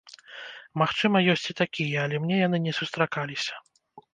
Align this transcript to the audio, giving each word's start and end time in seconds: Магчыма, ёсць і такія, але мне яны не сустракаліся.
Магчыма, 0.81 1.21
ёсць 1.35 1.45
і 1.53 1.55
такія, 1.61 1.97
але 2.07 2.15
мне 2.25 2.41
яны 2.47 2.57
не 2.67 2.73
сустракаліся. 2.79 3.63